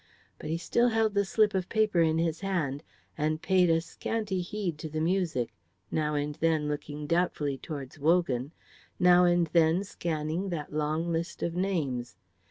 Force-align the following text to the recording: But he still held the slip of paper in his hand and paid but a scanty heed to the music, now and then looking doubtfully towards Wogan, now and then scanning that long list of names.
But 0.39 0.49
he 0.49 0.57
still 0.57 0.87
held 0.89 1.13
the 1.13 1.23
slip 1.25 1.53
of 1.53 1.69
paper 1.69 2.01
in 2.01 2.17
his 2.17 2.39
hand 2.39 2.81
and 3.19 3.39
paid 3.39 3.67
but 3.67 3.73
a 3.75 3.81
scanty 3.81 4.41
heed 4.41 4.79
to 4.79 4.89
the 4.89 4.99
music, 4.99 5.53
now 5.91 6.15
and 6.15 6.33
then 6.41 6.67
looking 6.67 7.05
doubtfully 7.05 7.59
towards 7.59 7.99
Wogan, 7.99 8.51
now 8.97 9.25
and 9.25 9.45
then 9.53 9.83
scanning 9.83 10.49
that 10.49 10.73
long 10.73 11.11
list 11.11 11.43
of 11.43 11.55
names. 11.55 12.15